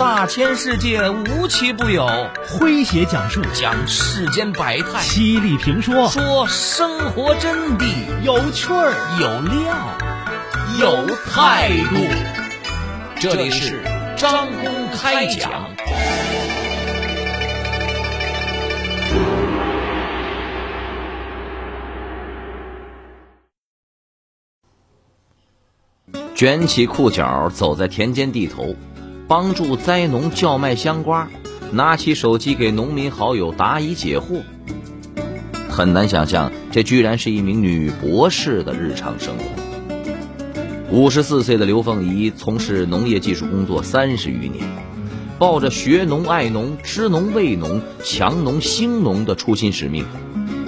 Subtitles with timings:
[0.00, 2.06] 大千世界无奇不有，
[2.48, 3.42] 诙谐讲述。
[3.52, 6.08] 讲世间百态，犀利评说。
[6.08, 7.84] 说生活真谛，
[8.22, 8.94] 有趣儿。
[9.20, 11.96] 有料，有态度。
[13.20, 13.82] 这里是
[14.16, 15.68] 张公开讲。
[26.34, 28.74] 卷起裤脚，走在田间地头，
[29.30, 31.30] 帮助灾农叫卖香瓜，
[31.70, 34.42] 拿起手机给农民好友答疑解惑。
[35.68, 39.44] 很难想象，这居然是一名女博士的日常生活。
[40.90, 44.64] 五十四岁的刘凤仪从事农业技术工作三十余年，
[45.38, 50.04] 抱着学农、爱农、知农、为农、强农、兴农的初心使命，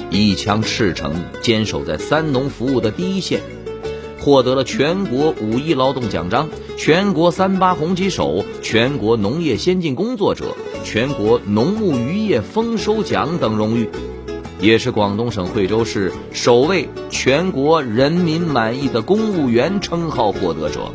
[0.08, 3.41] 一腔赤诚，坚守在三农服务的第一线。
[4.22, 10.54] 获得了全国五一劳动奖章、全国三八红旗手、全国农业先进工作者、
[10.84, 13.91] 全国农牧渔业丰收奖等荣誉，
[14.60, 20.92] 也是广东省惠州市首位全国人民满意的公务员称号获得者，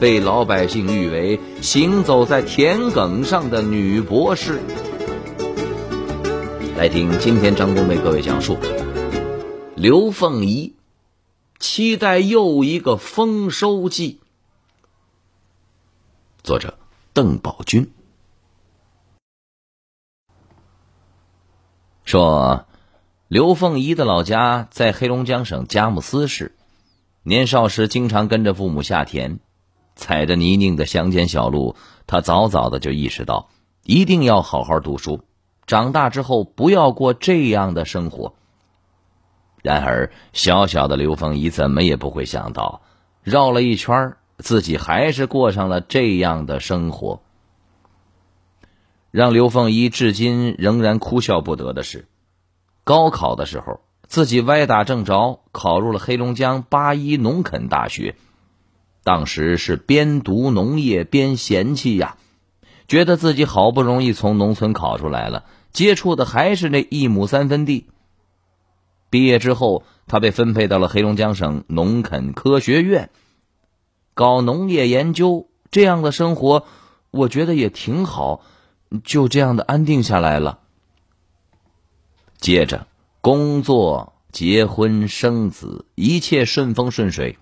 [0.00, 4.58] 被老百姓誉为行走在田埂上的女博士。
[6.76, 8.56] 来听今天张工为各位讲述
[9.76, 10.72] 刘凤仪。
[11.62, 14.18] 期待又一个丰收季。
[16.42, 16.76] 作者
[17.12, 17.92] 邓宝军
[22.04, 22.66] 说
[23.28, 26.56] ：“刘凤仪的老家在黑龙江省佳木斯市，
[27.22, 29.38] 年少时经常跟着父母下田，
[29.94, 31.76] 踩着泥泞的乡间小路，
[32.08, 33.50] 他早早的就意识到，
[33.84, 35.20] 一定要好好读书，
[35.64, 38.34] 长大之后不要过这样的生活。”
[39.62, 42.82] 然而，小小的刘凤仪怎么也不会想到，
[43.22, 47.22] 绕了一圈，自己还是过上了这样的生活。
[49.12, 52.08] 让刘凤仪至今仍然哭笑不得的是，
[52.82, 58.16] 高考的时候，自己歪打正着考入了黑龙江八一农垦大学。
[59.04, 62.16] 当时是边读农业边嫌弃呀，
[62.88, 67.86] 觉得自己好不容易从农村考出来了，接触的还是那一亩三分地。
[69.12, 73.10] 毕业之后，他被分配到了黑龙江省农垦科学院，
[74.14, 75.48] 搞农业研究。
[75.70, 76.64] 这样的生活，
[77.10, 78.40] 我觉得也挺好，
[79.04, 80.60] 就这样的安定下来了。
[82.38, 82.86] 接着，
[83.20, 87.36] 工作、结婚、生子，一切顺风顺水。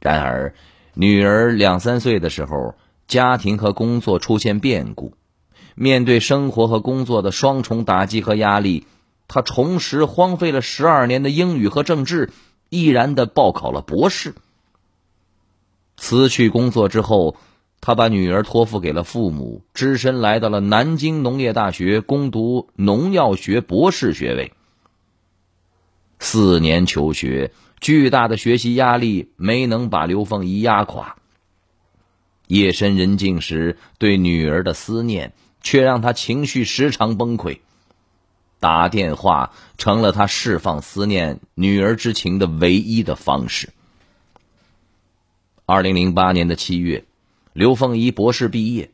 [0.00, 0.56] 然而，
[0.94, 2.74] 女儿两三岁的时候，
[3.06, 5.14] 家庭和工作出现变故，
[5.76, 8.88] 面对生活和工作的双重打击和压力。
[9.28, 12.32] 他重拾荒废了十二年的英语和政治，
[12.70, 14.34] 毅然的报考了博士。
[15.98, 17.36] 辞去工作之后，
[17.80, 24.52] 他把女儿托付给了父母，只身来到了南京农业大学攻读农药学博士学位。
[26.18, 31.16] 四年求学，巨大的学习压力没能把刘凤仪压垮。
[32.46, 37.60] 夜深人静时，对女儿的思念却让他情绪时常崩溃。
[38.60, 43.70] 打电话成了他释放思念女儿之情的唯一的方式。
[45.64, 47.04] 二零零八年的七月，
[47.52, 48.90] 刘凤仪博士毕业，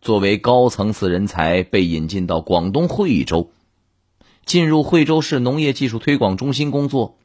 [0.00, 3.52] 作为高层次人才被引进到广东惠州，
[4.44, 7.16] 进入惠州市农业技术推广中心工作。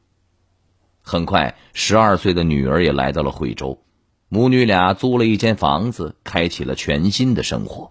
[1.02, 3.82] 很快，十二岁的女儿也来到了惠州，
[4.28, 7.90] 母女俩租了一间房子，开启了全新的生活。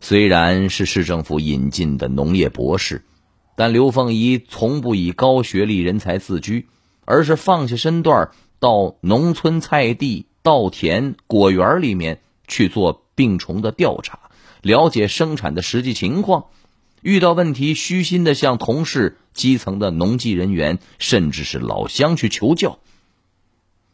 [0.00, 3.04] 虽然是市政府引进的农业博士，
[3.54, 6.68] 但刘凤仪从不以高学历人才自居，
[7.04, 14.18] 而是放下身段到农村菜地、稻田、果园里面去做病虫的调查，
[14.62, 16.46] 了解生产的实际情况。
[17.02, 22.78] 遇到问题，虚心的向同事、基层的农技人员，甚至是老乡去求教。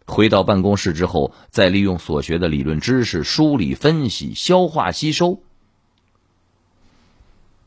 [0.06, 5.42] 回到办公室之后，再利用所学的理论知识梳理、分析、消化、吸收。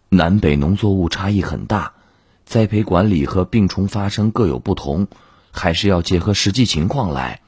[0.10, 1.94] 南北农作物差异很大，
[2.44, 5.08] 栽培管理和病虫发生各有不同，
[5.52, 7.42] 还是要结合实际情况来。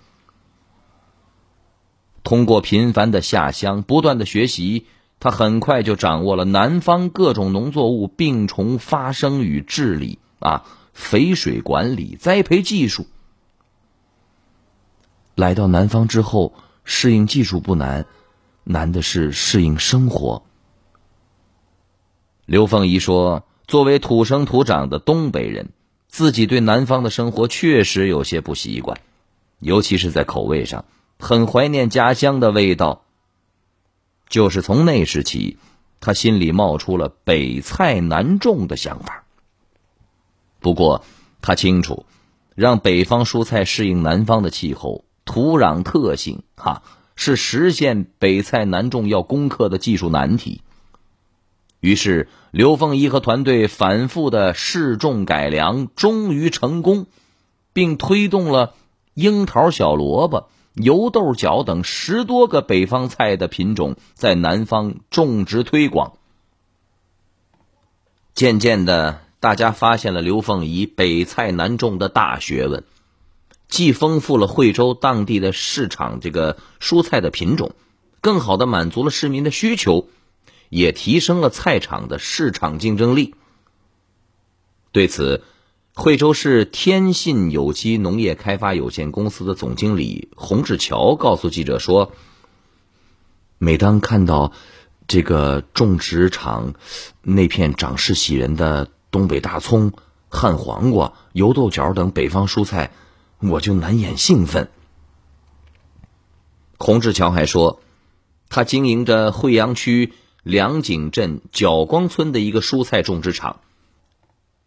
[2.23, 4.85] 通过频繁的下乡、不断的学习，
[5.19, 13.07] 他很快就掌握了南方各种农作物病虫发生与治理啊、肥水管理、栽培技术。
[15.33, 16.53] 来到南方之后，
[16.83, 18.05] 适应技术不难，
[18.63, 20.43] 难的是适应生活。
[22.51, 25.69] 刘凤仪说：“作为土生土长的东北人，
[26.09, 28.99] 自己对南方的生活确实有些不习惯，
[29.59, 30.83] 尤其是在口味上，
[31.17, 33.05] 很怀念家乡的味道。
[34.27, 35.59] 就是从那时起，
[36.01, 39.23] 他心里冒出了北菜南种的想法。
[40.59, 41.05] 不过，
[41.41, 42.05] 他清楚，
[42.53, 46.83] 让北方蔬菜适应南方的气候、土壤特性，哈，
[47.15, 50.59] 是实现北菜南种要攻克的技术难题。
[51.81, 57.07] 于是，刘凤仪和团队反复的试种改良，终于成功，
[57.73, 58.75] 并推动了
[59.15, 66.13] 樱桃小萝卜、油豆角等十多个北方菜的品种在南方种植推广。
[68.35, 72.83] 渐渐的，大家发现了刘凤仪北菜南种的大学问，
[73.67, 77.71] 既丰富了惠州当地的市场这个蔬菜的品种，
[78.21, 80.07] 更好的满足了市民的需求。
[80.71, 83.35] 也提升了菜场的市场竞争力。
[84.93, 85.43] 对此，
[85.93, 92.13] 惠州市天信有机农业开发有限公司的总经理洪志桥告诉记者说
[93.59, 94.53] ：“每当看到
[95.07, 96.73] 这个种植场
[97.21, 99.91] 那片长势喜人的东北大葱、
[100.29, 102.91] 旱黄瓜、油豆角等北方蔬菜，
[103.39, 104.69] 我就难掩兴奋。”
[106.79, 107.81] 洪志桥还说，
[108.47, 110.13] 他经营着惠阳区。
[110.43, 113.61] 梁井镇角光村的一个蔬菜种植场。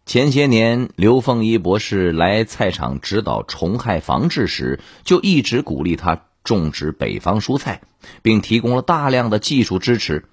[0.05, 7.81] 前些年，刘凤仪博士来菜场指导虫害防治时，就一直鼓励他种植北方蔬菜，
[8.21, 10.25] 并提供了大量的技术支持。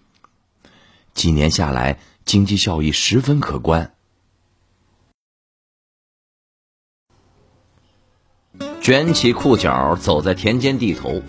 [1.15, 3.94] 几年下来，经济效益十分可观。
[8.83, 11.23] 卷起裤脚，走在田间地头，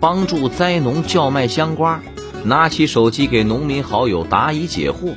[0.00, 2.00] 帮助栽农叫卖香瓜。
[2.44, 5.14] 拿起手机给农民好友答疑解惑，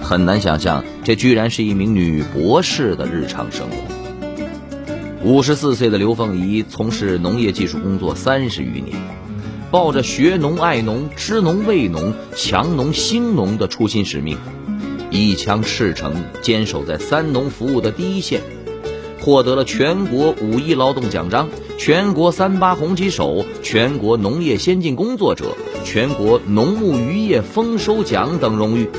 [0.00, 3.76] 很难想象这居然是一名女博士的日常生活。
[5.24, 8.96] 五十四岁的刘凤仪从事农业技术工作三十余年，
[9.70, 14.38] 抱着学农爱农、知农为农、强农兴农的初心使命，
[15.10, 18.40] 一腔赤诚坚守在三农服务的第一线。
[19.20, 21.48] 获得了全国五一劳动奖章、
[21.78, 28.90] 全国三八红旗手、全国农业先进工作者、全国农牧渔业丰收奖等荣誉，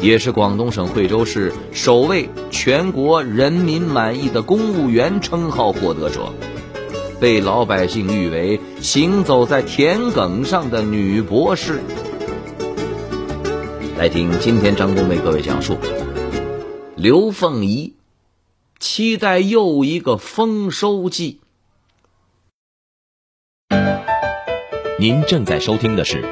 [0.00, 6.32] 也是广东省惠州市首位全国人民满意的公务员称号获得者，
[7.20, 11.80] 被老百姓誉为行走在田埂上的女博士。
[13.96, 15.76] 来听今天张工为各位讲述
[16.96, 17.94] 刘凤仪。
[18.80, 21.40] 期待又一个丰收季。
[25.00, 26.24] 您正在收听的是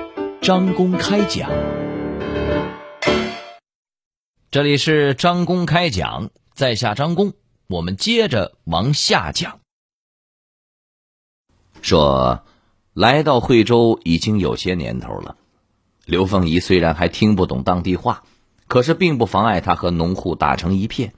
[0.43, 1.49] 张公开讲，
[4.51, 7.35] 这里是张公开讲，在下张公，
[7.69, 9.61] 我们接着往下讲。
[11.81, 12.45] 说，
[12.93, 15.37] 来到惠州已经有些年头了，
[16.05, 18.25] 刘凤仪虽然还听不懂当地话，
[18.67, 21.15] 可是并不妨碍他和农户打成一片。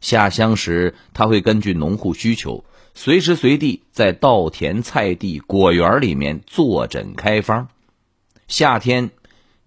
[0.00, 7.68] 下乡时，他会根据农户需求，随时随地在稻田、菜地、果园里面坐诊开方。
[8.48, 9.10] 夏天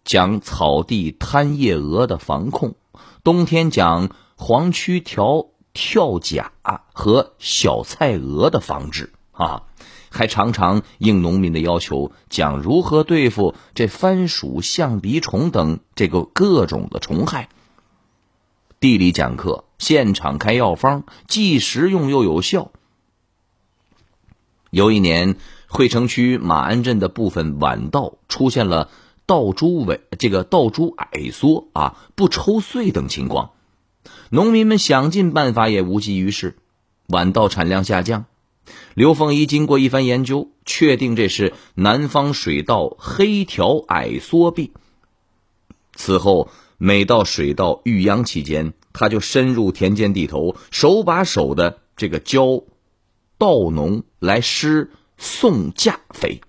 [0.04, 2.76] 讲草地贪夜蛾的防控，
[3.24, 6.52] 冬天讲黄曲条跳甲
[6.94, 9.64] 和小菜蛾的防治啊，
[10.10, 17.50] 还常常应农民的要求讲如何对付这番薯、象鼻虫等这个各种的虫害。
[18.80, 19.64] 地理讲课。
[19.78, 22.72] 现场开药方，既实用又有效。
[24.76, 25.38] 有一年，
[25.70, 28.90] 惠城区马鞍镇的部分晚稻出现了
[29.26, 33.52] 稻株萎、这个稻株矮缩啊、不抽穗等情况，
[34.30, 36.58] 农民们想尽办法也无济于事，
[37.08, 38.26] 晚稻产量下降。
[38.96, 44.72] 刘凤仪经过一番研究，确定这是南方水稻黑条矮缩病。
[45.94, 52.64] 此后，每到水稻育秧期间，他就深入田间地头，手把手的这个教
[53.46, 56.42] 稻农来施送嫁肥，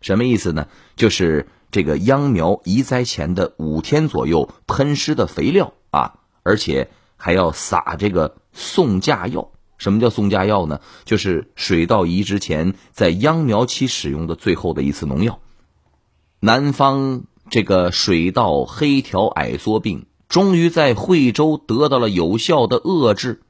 [0.00, 0.68] 什么意思呢？
[0.94, 9.50] 就是这个秧苗移栽前的五天左右喷施的肥料啊，而且还要撒这个送嫁药。
[9.76, 10.80] 什么叫送嫁药呢？
[11.04, 15.40] 就是水稻移植前在秧苗期使用的最后的一次农药。
[16.38, 17.24] 南方。
[17.48, 23.40] 这个水稻黑条矮缩病终于在惠州得到了有效的遏制。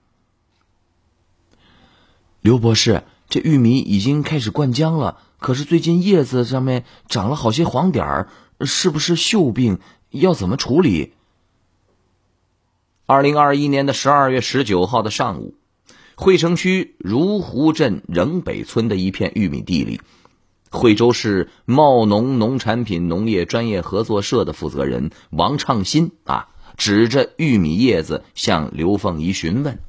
[2.46, 8.28] 刘博士，这玉米已经开始灌浆了，可是最近叶子上面长了好些黄点儿，
[8.60, 9.80] 是不是锈病？
[10.10, 11.14] 要怎么处理？
[13.04, 15.56] 二零二一年的十二月十九号的上午，
[16.14, 20.00] 惠城区如湖镇仍北村的一片玉米地里。
[20.70, 29.80] 惠州市茂农农产品农业专业合作社的负责人王畅新啊，指着玉米叶子向刘凤仪询问：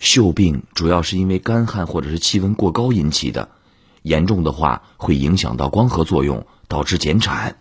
[0.00, 3.48] 锈病主要是因为干旱或者是气温过高引起的，
[4.02, 7.58] 严重的话会影响到光合作用，导致减产。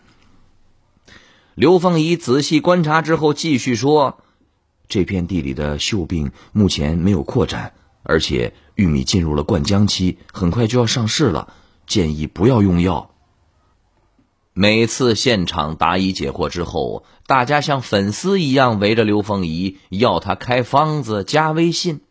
[1.56, 4.20] 刘凤仪仔细观察之后，继续说
[4.89, 7.74] ：“这片地里的锈病目前没有扩展，
[8.04, 11.54] 而且玉米进入了灌浆期，很快就要上市了，
[11.88, 13.12] 建议不要用药。”
[14.58, 22.01] 每次现场答疑解惑之后，大家像粉丝一样围着刘凤仪，要他开方子、加微信。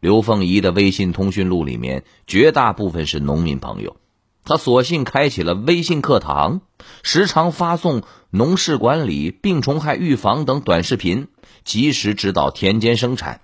[0.00, 3.96] 刘凤仪的微信通讯录里面，绝大部分是农民朋友。
[4.44, 6.60] 他索性开启了微信课堂，
[7.02, 11.28] 时常发送农事管理、病虫害预防等短视频，
[11.64, 13.40] 及时指导田间生产。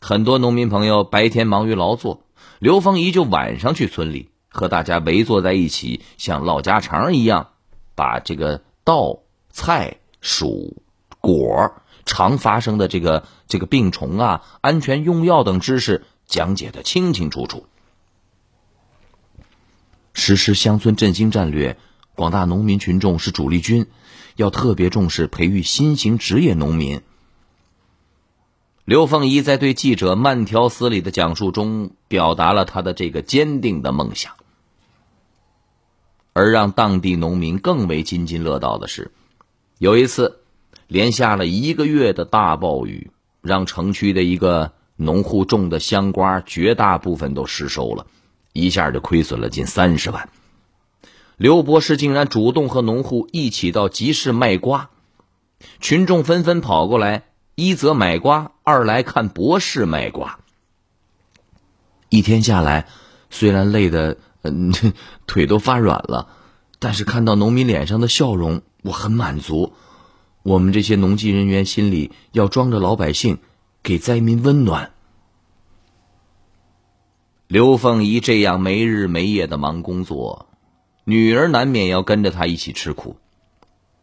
[0.00, 2.20] 很多农民朋友白天忙于劳作，
[2.58, 7.50] 刘凤仪就晚上去村里和大家围坐在一起，像唠家常一样，
[7.94, 9.20] 把这个稻、
[9.50, 10.82] 菜、薯、
[11.20, 11.72] 果
[12.04, 17.66] 常发生的这个这个病虫啊、安全用药等知识讲解的清清楚楚。
[20.12, 21.76] 实施乡村振兴战略，
[22.14, 23.86] 广大农民群众是主力军，
[24.36, 27.02] 要特别重视培育新型职业农民。
[28.84, 34.34] 刘凤仪在对记者慢条斯理的讲述中，表达了他的这个坚定的梦想。
[36.34, 39.10] 而让当地农民更为津津乐道的是，
[39.78, 40.43] 有一次
[40.86, 43.10] 连下了一个月的大暴雨，
[43.40, 48.06] 让城区的一个农户种的香瓜绝大部分都失收了。
[48.52, 50.28] 一下就亏损了近三十万。
[51.36, 54.90] 刘博士竟然主动和农户一起到集市卖瓜，
[55.80, 57.24] 群众纷纷跑过来，
[57.56, 60.38] 一则买瓜，二来看博士卖瓜。
[62.08, 62.86] 一天下来，
[63.30, 64.72] 虽然累得嗯
[65.26, 66.28] 腿都发软了，
[66.78, 69.72] 但是看到农民脸上的笑容，我很满足。
[70.44, 73.38] 我们这些农技人员心里要装着老百姓，
[73.82, 74.90] 给灾民温暖。
[77.46, 80.50] 刘凤仪这样没日没夜的忙工作，
[81.04, 83.16] 女儿难免要跟着她一起吃苦。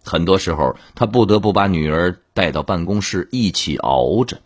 [0.03, 4.41] 很多时候，她不得不把女儿带到办公室一起熬着。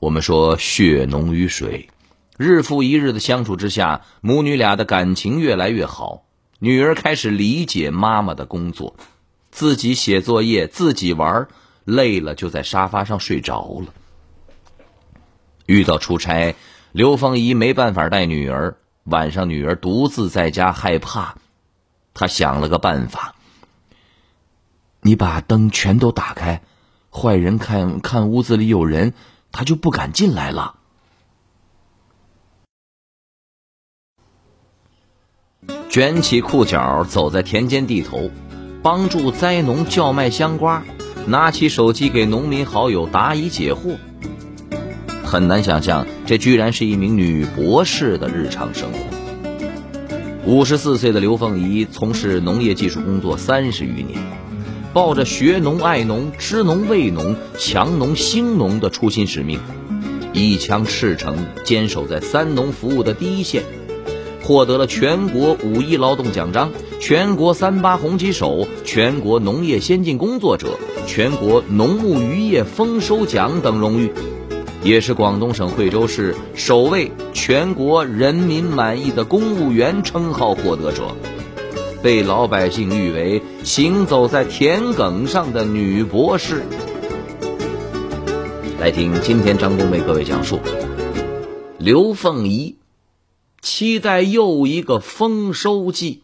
[0.00, 1.88] 我们说血浓于水，
[2.36, 6.24] 日复一日的相处之下，母女俩的感情越来越好。
[6.58, 8.96] 女儿开始理解妈妈的工作，
[9.56, 11.48] 自己写作业，自己玩，
[11.86, 13.94] 累了就在沙发上睡着了。
[15.64, 16.54] 遇到出差。
[16.92, 21.36] 刘芳姨没办法带女儿，晚上女儿独自在家害怕，
[22.12, 23.34] 她想了个办法：
[25.00, 26.60] 你把灯全都打开，
[27.10, 29.14] 坏人看看屋子里有人，
[29.52, 30.74] 他就不敢进来了。
[35.88, 38.30] 卷起裤脚，走在田间地头，
[38.86, 40.84] 帮助灾农叫卖香瓜，
[41.26, 43.96] 拿起手机给农民好友答疑解惑。
[45.24, 48.98] 很难想象，这居然是一名女博士的日常生活。
[50.46, 54.20] 五十四岁的刘凤仪从事农业技术工作三十余年，
[54.92, 59.58] 抱着学农、爱农、知农、为农、强农、兴农的初心使命，
[60.32, 63.64] 一腔赤诚坚守在三农服务的第一线，
[64.44, 74.12] 获得了全国五一劳动奖章、全国三八红旗手、全国农业先进工作者、全国农牧渔业丰收奖等荣誉。
[74.82, 81.14] 也是广东省惠州市首位全国人民满意的公务员称号获得者，
[82.02, 86.62] 被老百姓誉为行走在田埂上的女博士。
[88.80, 90.60] 来听今天张工为各位讲述
[91.78, 92.76] 刘凤仪，
[93.60, 96.22] 期待又一个丰收季。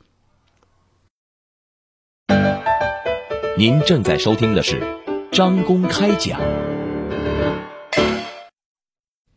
[3.62, 4.82] 您正在收听的是
[5.30, 6.40] 张公开讲。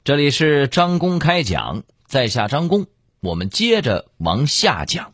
[0.03, 2.87] 这里是张公开讲，在下张公，
[3.19, 5.13] 我们接着往下讲。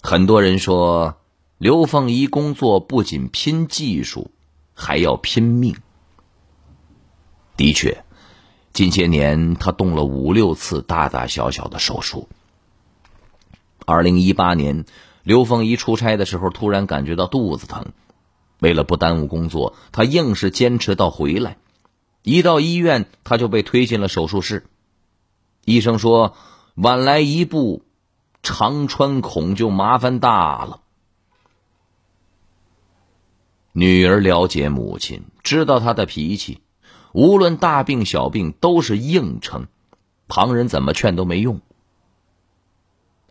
[0.00, 1.20] 很多人说，
[1.58, 4.30] 刘凤仪工作不仅拼技术，
[4.72, 5.76] 还要拼命。
[7.58, 8.02] 的确，
[8.72, 12.26] 近些年他动了五六次大大小小的手术。
[13.90, 14.84] 二零一八年，
[15.24, 17.86] 刘凤仪出差的时候，突然感觉到肚子疼。
[18.60, 21.56] 为了不耽误工作，他硬是坚持到回来。
[22.22, 24.64] 一到医院，他就被推进了手术室。
[25.64, 26.36] 医生说
[26.76, 27.82] ：“晚来一步，
[28.44, 30.82] 肠穿孔就麻烦大了。”
[33.72, 36.60] 女儿了解母亲，知道她的脾气，
[37.12, 39.66] 无论大病小病都是硬撑，
[40.28, 41.60] 旁人怎么劝都没用。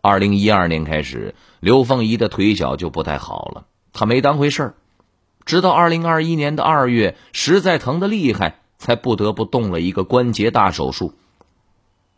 [0.02, 4.74] 二零一二年开始，刘凤仪的腿脚就不太好了，她没当回事儿，
[5.44, 11.12] 直到二零二一年的二月，实在疼得厉害，才不得不动了一个关节大手术。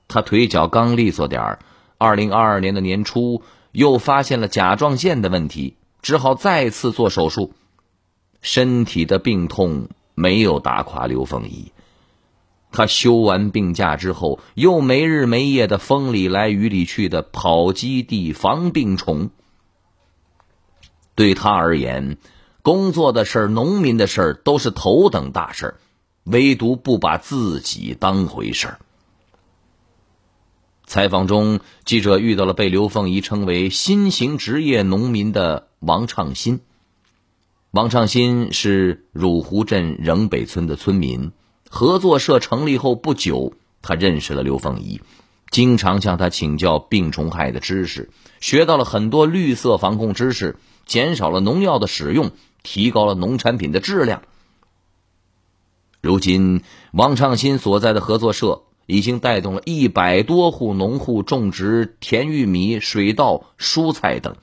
[0.06, 1.58] 她腿脚刚利索点儿，
[1.98, 7.52] 二零二二年的年初又发现了甲状腺的问题，只好再次做手术。
[8.40, 11.72] 身体的病痛没有打垮刘凤仪。
[12.72, 19.30] 他休完病假之后，又没日没夜的风里来雨里去的跑基地防病虫。
[21.14, 22.16] 对他而言，
[22.62, 25.74] 工作的事儿、农民的事儿都是头等大事儿，
[26.24, 28.78] 唯独不把自己当回事儿。
[30.86, 36.60] 采访中，记者遇到了被刘凤仪称为“新型职业农民”的王畅新。
[37.70, 41.32] 王畅新是汝湖镇仍北村的村民。
[41.74, 45.00] 合作社成立后不久，他认识了刘凤仪，
[45.50, 48.10] 经常向他请教病虫害的知识，
[48.42, 54.20] 学到了很多绿色防控知识，减少了农药的使用，提高了农产品的质量。
[56.02, 56.62] 如今，
[56.92, 64.36] 王畅新所在的合作社已经带动了一百多户农户种植甜玉米、水稻、蔬菜等，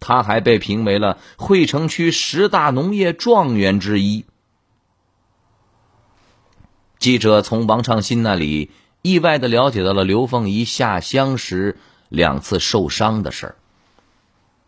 [0.00, 4.24] 他还被评为了惠城区十大农业状元之一。
[7.08, 11.78] 记者从王畅新那里意外的了解到了刘凤仪下乡时
[12.10, 13.56] 两次受伤的事儿。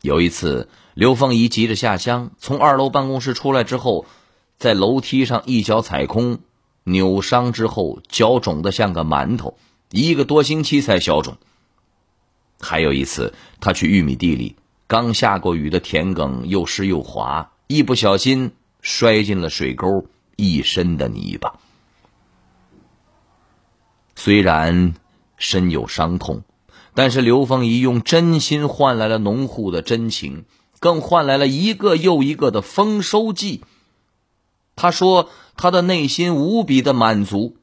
[0.00, 4.06] 有一次，刘凤仪急着下乡，从二楼办公室出来之后，
[4.56, 6.38] 在楼梯上一脚踩空，
[6.85, 9.59] 扭伤之后脚肿得像个馒头，
[9.90, 11.37] 一个多星期才消肿。
[12.59, 14.56] 还有一次，他去玉米地里，
[14.87, 20.06] 刚下过雨的田埂又湿又滑，一不小心摔进了水沟，
[20.37, 21.59] 一身的泥巴。
[24.22, 24.92] 虽然
[25.38, 26.42] 身有伤痛，
[26.92, 30.44] 但是刘凤仪用真心换来了农户的真情，
[30.78, 33.64] 更换来了一个又一个的丰收季。
[34.76, 37.56] 他说：“他的内心无比的满足。”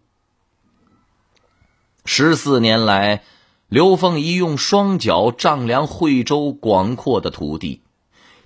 [2.05, 3.21] 十四年来，
[3.69, 7.83] 刘凤仪用双脚丈量惠州广阔的土地，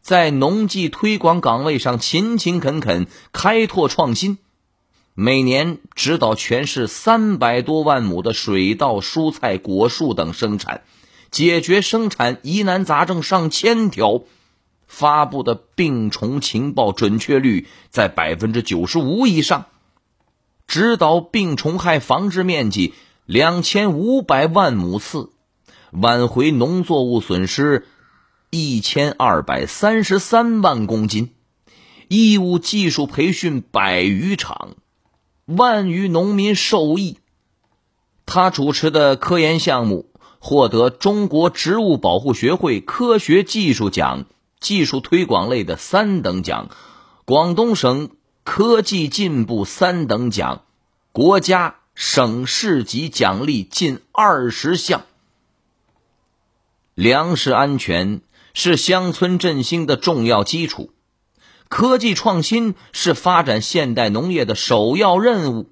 [0.02, 4.38] 在农技推广岗位上勤勤恳恳，开拓创新。
[5.14, 10.84] 每年指导全市三百多万亩的水稻、蔬菜、果树等生产，
[11.30, 14.24] 解决生产疑难杂症上千条，
[14.88, 19.66] 发布的病虫情报准确率在百分之九十五以上，
[20.66, 22.94] 指导病虫害防治面积
[23.26, 25.30] 两千五百万亩次，
[25.92, 27.86] 挽回农作物损失
[28.50, 31.34] 一千二百三十三万公斤，
[32.08, 34.78] 义务技术培训百余场。
[35.56, 37.18] 万余农民受益。
[38.26, 40.10] 他主持的科研项目
[40.40, 44.26] 获得中国植物保护学会科学技术奖、
[44.60, 46.70] 技术推广类的三等奖，
[47.26, 48.10] 广东省
[48.44, 50.64] 科技进步三等奖，
[51.12, 55.02] 国家、省市级奖励近二十项。
[56.96, 58.22] 粮食安全
[58.54, 60.92] 是乡村振兴的重要基础。
[61.72, 65.70] 科技创新是发展现代农业的首要任务。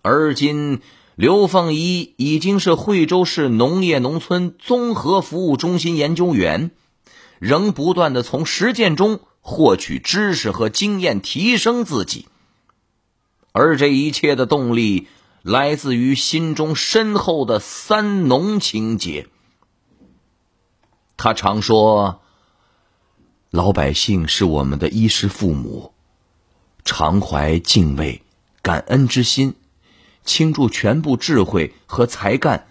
[0.00, 0.80] 而今，
[1.16, 6.70] 刘凤仪已经是惠州市农业农村综合服务中心研究员，
[7.38, 12.26] 仍不断的从实践中获取知识和经验，提升自己。
[13.52, 15.08] 而这一切的动力，
[15.42, 19.28] 来自于心中深厚的三农情结。
[21.18, 22.22] 他常说。
[23.54, 25.92] 老百姓是我们的衣食父母，
[26.84, 28.22] 常怀敬畏、
[28.62, 29.54] 感恩之心，
[30.24, 32.66] 倾注全部智慧和才干，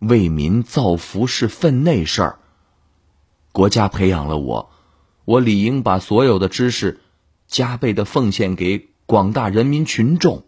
[0.00, 2.40] 为民造福是分内事儿。
[3.52, 4.72] 国家培养了我，
[5.24, 7.00] 我理应把所有的知识
[7.46, 10.42] 加倍的奉献给广大人民群众。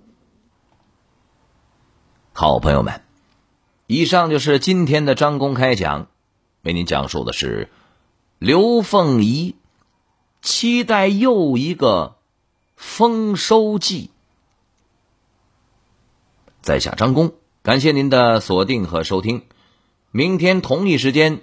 [2.33, 3.03] 好朋友们，
[3.87, 6.09] 以上就是今天的张公开讲，
[6.63, 7.69] 为您讲述的是
[8.41, 9.55] 刘凤仪。
[10.43, 12.17] 期待又一个
[12.77, 14.11] 丰收季。
[16.63, 19.45] 在下张工，感谢您的锁定和收听。
[20.11, 21.43] 明天同一时间，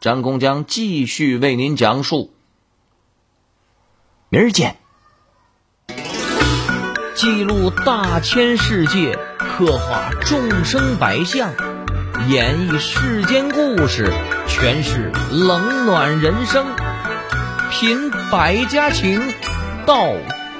[0.00, 2.32] 张工将继续为您讲述。
[4.28, 4.76] 明儿见。
[7.14, 11.54] 记录大千世界，刻画众生百相，
[12.28, 14.12] 演绎世间故事，
[14.48, 16.83] 诠释冷暖人生。
[17.80, 19.20] 品百家情，
[19.84, 20.12] 道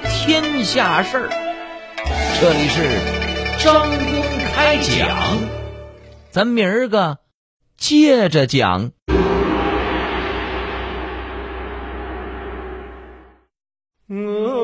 [0.03, 1.29] 天下事儿。
[2.41, 4.21] 这里是张公
[4.53, 5.37] 开讲，
[6.29, 7.19] 咱明儿个
[7.77, 8.91] 接着讲。
[14.09, 14.54] 嗯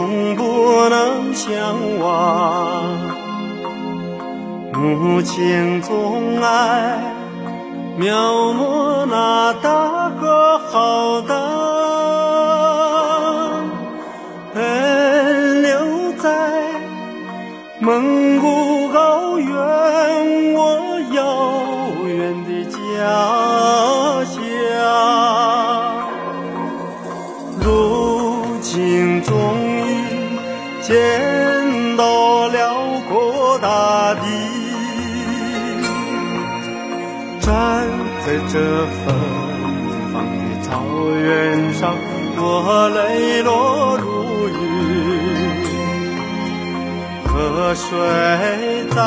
[0.00, 2.82] 总不能相忘。
[4.72, 6.98] 母亲总爱
[7.98, 11.36] 描摹那大河浩荡。
[14.54, 16.62] 奔流在
[17.80, 18.69] 蒙古
[38.52, 39.14] 这芬
[40.12, 40.82] 芳的草
[41.22, 41.94] 原上，
[42.36, 44.52] 我泪落如雨，
[47.28, 47.86] 河水
[48.90, 48.98] 在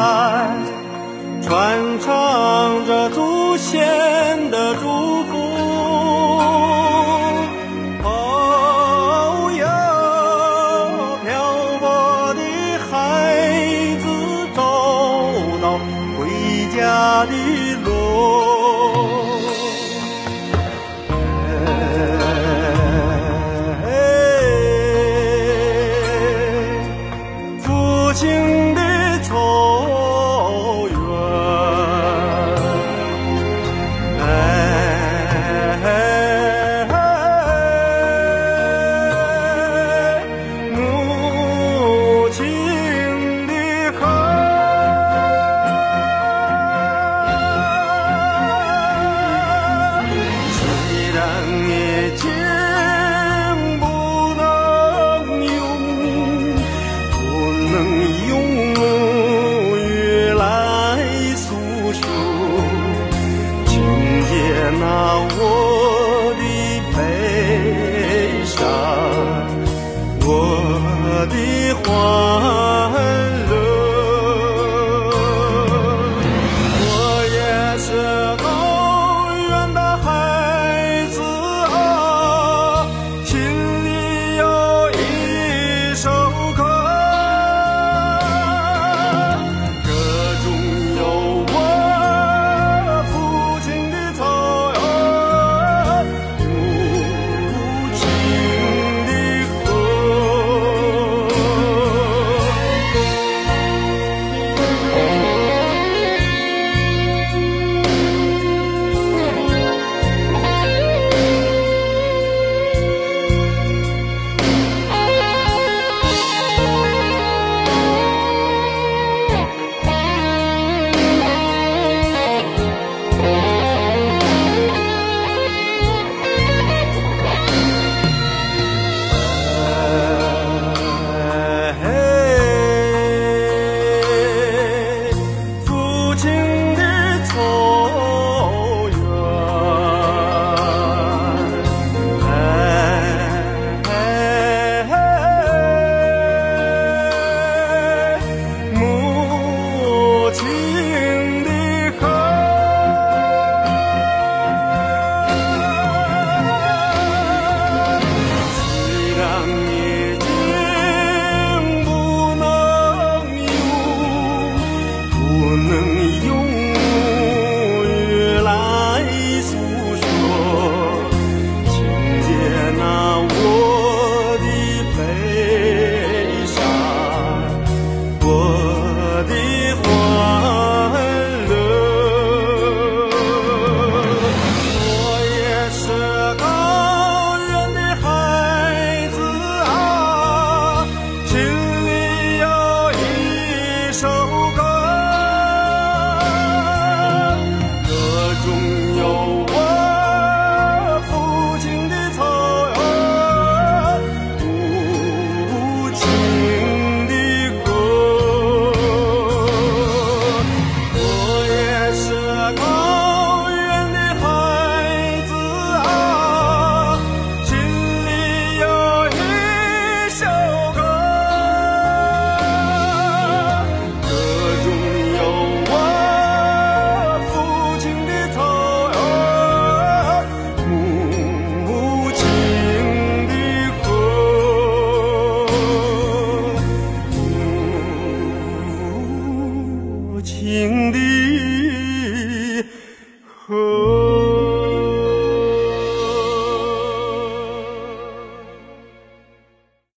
[51.24, 51.83] 想你